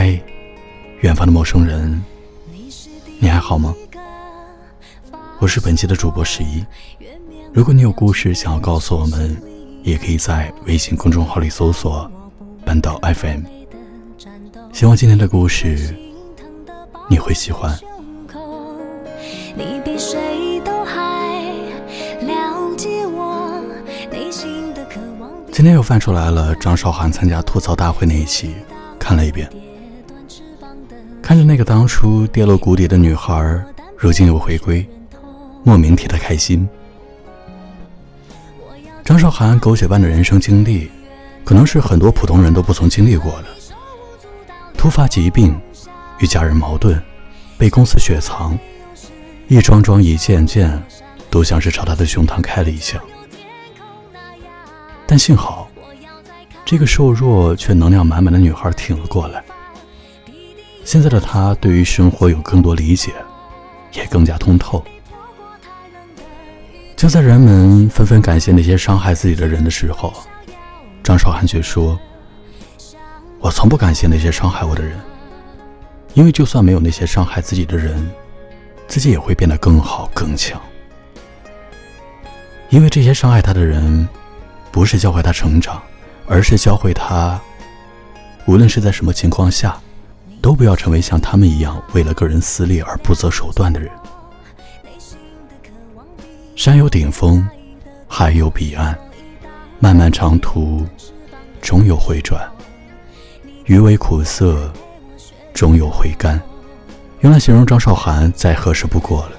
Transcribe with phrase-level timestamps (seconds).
[0.00, 0.16] 嗨，
[1.00, 2.00] 远方的陌生人，
[3.18, 3.74] 你还好吗？
[5.40, 6.64] 我是本期的主播十一。
[7.52, 9.36] 如果你有故事想要告诉我们，
[9.82, 12.08] 也可以在微信公众号里搜索
[12.64, 13.42] “半岛 FM”。
[14.72, 15.92] 希望今天的故事
[17.10, 17.76] 你会喜欢。
[25.50, 28.54] 今天又翻出来了张韶涵参加吐槽大会那一期，
[28.96, 29.50] 看了一遍。
[31.28, 33.62] 看着那个当初跌落谷底的女孩，
[33.98, 34.88] 如今又回归，
[35.62, 36.66] 莫名替她开心。
[39.04, 40.90] 张韶涵狗血般的人生经历，
[41.44, 43.44] 可能是很多普通人都不曾经历过的。
[44.72, 45.54] 突发疾病，
[46.18, 46.98] 与家人矛盾，
[47.58, 48.58] 被公司雪藏，
[49.48, 50.82] 一桩桩一件件，
[51.28, 52.98] 都像是朝他的胸膛开了一枪。
[55.06, 55.68] 但幸好，
[56.64, 59.44] 这个瘦弱却能量满满的女孩挺了过来。
[60.88, 63.12] 现在的他对于生活有更多理解，
[63.92, 64.82] 也更加通透。
[66.96, 70.14] 就在人们纷纷感谢那些伤害自己的人的时候，
[71.04, 72.00] 张韶涵却说
[73.38, 74.98] ：“我从不感谢那些伤害我的人，
[76.14, 78.10] 因为就算没有那些伤害自己的人，
[78.86, 80.58] 自己也会变得更好更强。
[82.70, 84.08] 因为这些伤害他的人，
[84.72, 85.82] 不是教会他成长，
[86.26, 87.38] 而是教会他，
[88.46, 89.78] 无论是在什么情况下。”
[90.40, 93.90] 都不要成为像他们一样为了个人私利而不择手段的人。
[96.56, 97.46] 山有顶峰，
[98.06, 98.98] 海有彼岸，
[99.78, 100.86] 漫漫长途
[101.60, 102.48] 终有回转。
[103.66, 104.72] 余味苦涩，
[105.52, 106.40] 终有回甘。
[107.20, 109.32] 用来形容张韶涵再合适不过了。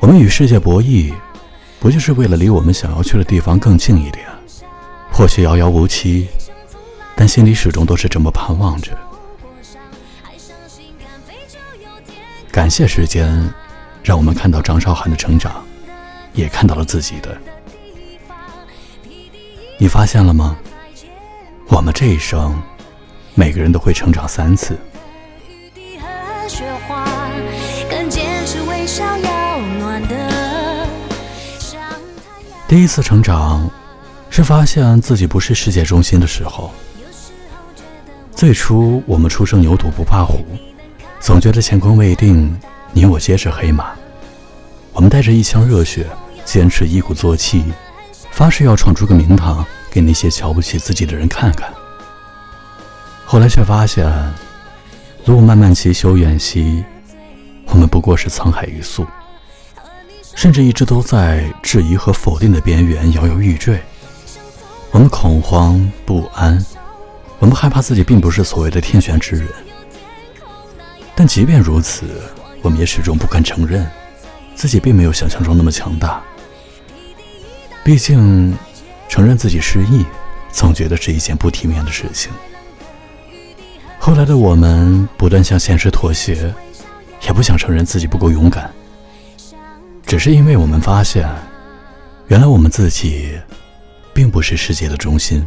[0.00, 1.14] 我们与世界博弈，
[1.80, 4.26] 不就是为了离我们想要去的地方更近一点？
[5.12, 6.28] 或许遥遥无期。
[7.16, 8.96] 但心里始终都是这么盼望着。
[12.50, 13.52] 感谢时间，
[14.02, 15.64] 让我们看到张韶涵的成长，
[16.34, 17.36] 也看到了自己的。
[19.78, 20.56] 你发现了吗？
[21.68, 22.60] 我们这一生，
[23.34, 24.78] 每个人都会成长三次。
[32.68, 33.70] 第一次成长，
[34.28, 36.70] 是发现自己不是世界中心的时候。
[38.42, 40.44] 最初，我们初生牛犊不怕虎，
[41.20, 42.52] 总觉得乾坤未定，
[42.92, 43.92] 你我皆是黑马。
[44.92, 46.08] 我们带着一腔热血，
[46.44, 47.62] 坚持一鼓作气，
[48.32, 51.72] 发誓要闯出个名堂，给那些瞧不起自己的人看看。
[53.24, 54.12] 后来却发现，
[55.26, 56.82] 路漫漫其修远兮，
[57.66, 59.06] 我们不过是沧海一粟，
[60.34, 63.80] 甚至一直都在质疑和否定的边缘摇摇欲坠。
[64.90, 66.60] 我们恐慌不安。
[67.42, 69.48] 我们害怕自己并不是所谓的天选之人，
[71.16, 72.06] 但即便如此，
[72.62, 73.84] 我们也始终不肯承认
[74.54, 76.22] 自己并没有想象中那么强大。
[77.82, 78.56] 毕竟，
[79.08, 80.06] 承认自己失忆，
[80.52, 82.30] 总觉得是一件不体面的事情。
[83.98, 86.54] 后来的我们不断向现实妥协，
[87.22, 88.70] 也不想承认自己不够勇敢，
[90.06, 91.28] 只是因为我们发现，
[92.28, 93.36] 原来我们自己
[94.14, 95.44] 并不是世界的中心。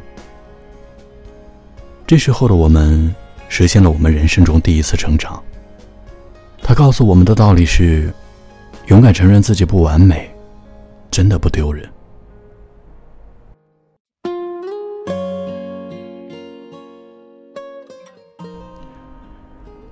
[2.07, 3.13] 这时候的我们，
[3.49, 5.41] 实现了我们人生中第一次成长。
[6.61, 8.13] 他告诉我们的道理是：
[8.88, 10.29] 勇敢承认自己不完美，
[11.09, 11.89] 真的不丢人。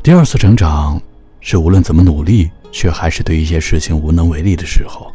[0.03, 1.01] 第二次成长，
[1.39, 5.11] 是无论怎么努力，却还是对一些事情无能为力的时候。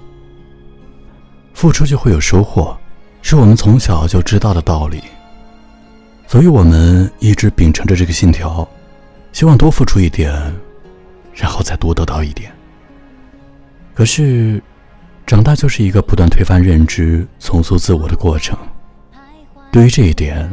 [1.55, 2.77] 付出就会有收获，
[3.23, 5.01] 是我们从小就知道的道理。
[6.29, 8.69] 所以我们一直秉承着这个信条，
[9.33, 10.31] 希望多付出一点，
[11.33, 12.53] 然后再多得到一点。
[13.95, 14.63] 可是，
[15.27, 18.59] 长大就是一个不断推翻认知、重塑自我的过程。
[19.73, 20.47] 对于这一点，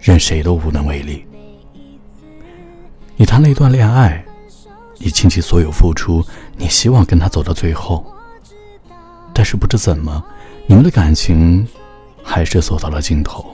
[0.00, 1.26] 任谁都无能为力。
[3.14, 4.24] 你谈了一段恋爱，
[4.96, 6.24] 你倾其所有付出，
[6.56, 8.02] 你希望跟他走到最后，
[9.34, 10.24] 但是不知怎么，
[10.66, 11.68] 你们的感情
[12.22, 13.51] 还是走到了尽头。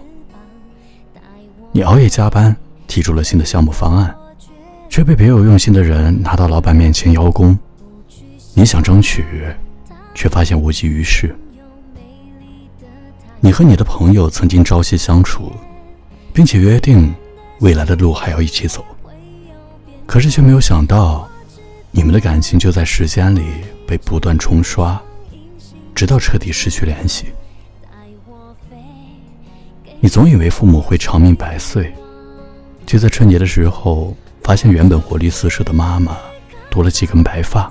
[1.79, 2.57] 你熬夜加班，
[2.89, 4.13] 提出了新的项目方案，
[4.91, 7.57] 却被别有用心的人拿到老板面前邀功。
[8.53, 9.25] 你想争取，
[10.13, 11.33] 却发现无济于事。
[13.39, 15.53] 你和你的朋友曾经朝夕相处，
[16.33, 17.15] 并且约定
[17.61, 18.85] 未来的路还要一起走，
[20.05, 21.29] 可是却没有想到，
[21.93, 23.45] 你们的感情就在时间里
[23.87, 25.01] 被不断冲刷，
[25.95, 27.27] 直到彻底失去联系。
[30.01, 31.93] 你总以为父母会长命百岁，
[32.87, 36.17] 却在春节的时候，发现原本活力四射的妈妈
[36.71, 37.71] 多了几根白发，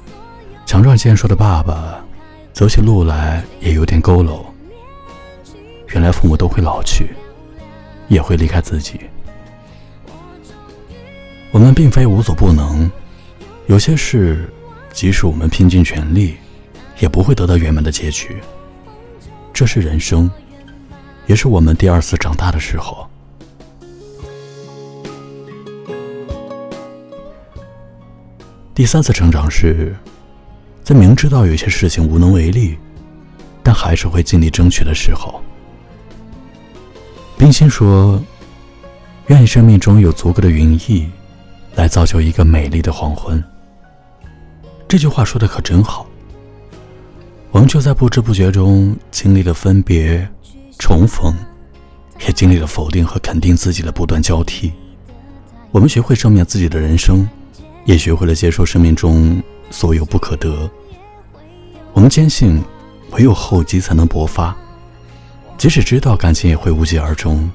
[0.66, 2.04] 强壮健硕的爸爸
[2.52, 4.42] 走起路来也有点佝偻。
[5.94, 7.12] 原来父母都会老去，
[8.10, 9.00] 也会离开自己。
[11.52, 12.92] 我们并非无所不能，
[13.68, 14.52] 有些事，
[14.92, 16.36] 即使我们拼尽全力，
[17.00, 18.36] 也不会得到圆满的结局。
[19.54, 20.30] 这是人生，
[21.28, 23.08] 也是我们第二次长大的时候。
[28.74, 29.96] 第三次成长是，
[30.84, 32.78] 在明知道有些事情无能为力，
[33.62, 35.42] 但还是会尽力争取的时候。
[37.38, 38.22] 冰心说
[39.28, 41.08] ：“愿你生命中有足够的云翳，
[41.76, 43.44] 来造就一个美丽的黄昏。”
[44.88, 46.08] 这句话说的可真好。
[47.52, 50.28] 我们就在不知不觉中经历了分别、
[50.78, 51.34] 重逢，
[52.26, 54.72] 也经历了否定和肯定自己的不断交替。
[55.72, 57.28] 我们学会正面自己的人生。
[57.88, 59.42] 也学会了接受生命中
[59.72, 60.70] 所有不可得。
[61.94, 62.62] 我们坚信，
[63.12, 64.54] 唯有厚积才能薄发。
[65.58, 67.50] 即使知道感情也会无疾而终，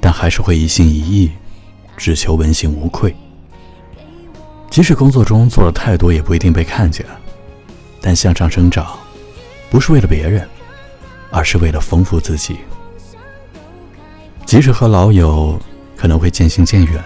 [0.00, 1.32] 但还是会一心一意，
[1.96, 3.12] 只求问心无愧。
[4.70, 7.04] 即使工作中做了太多，也不一定被看见。
[8.00, 8.96] 但向上生长，
[9.68, 10.48] 不是为了别人，
[11.36, 12.56] 而是为了丰富自己。
[14.46, 15.60] 即使和老友
[15.94, 17.04] 可能会渐行渐远。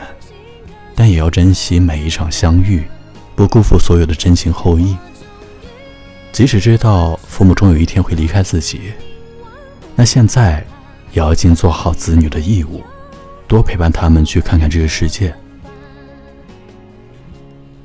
[0.94, 2.84] 但也要珍惜每一场相遇，
[3.34, 4.94] 不辜负所有的真情厚谊。
[6.30, 8.92] 即使知道父母终有一天会离开自己，
[9.96, 10.62] 那现在
[11.10, 12.82] 也要尽做好子女的义务，
[13.48, 15.34] 多陪伴他们去看看这个世界。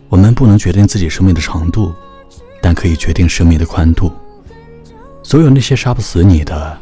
[0.10, 1.94] 我们不能决定自己生命的长度，
[2.62, 4.12] 但可以决定生命的宽度。
[5.26, 6.78] 所有那些杀不死你的，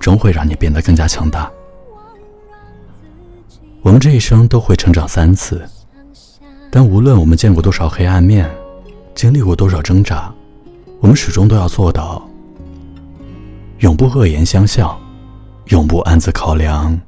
[0.00, 1.52] 终会让你变得更加强大。
[3.82, 5.62] 我们这一生都会成长三次，
[6.70, 8.50] 但无论我们见过多少黑暗面，
[9.14, 10.32] 经历过多少挣扎，
[11.00, 12.26] 我们始终都要做到：
[13.80, 14.98] 永不恶言相向，
[15.66, 16.98] 永不暗自考量，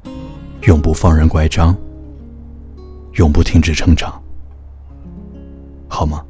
[0.64, 1.74] 永不放任乖张，
[3.14, 4.22] 永不停止成长，
[5.88, 6.22] 好吗？